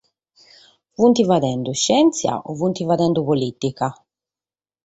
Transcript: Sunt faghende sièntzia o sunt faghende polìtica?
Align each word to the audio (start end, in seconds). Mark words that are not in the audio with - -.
Sunt 0.95 1.17
faghende 1.29 1.71
sièntzia 1.83 2.33
o 2.49 2.51
sunt 2.59 2.77
faghende 2.89 3.21
polìtica? 3.29 3.87